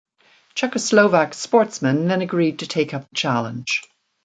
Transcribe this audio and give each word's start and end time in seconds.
Czechoslovak 0.55 1.35
sportsmen 1.35 2.07
then 2.07 2.23
agreed 2.23 2.57
to 2.57 2.65
take 2.65 2.91
up 2.91 3.07
the 3.07 3.15
challenge. 3.15 3.83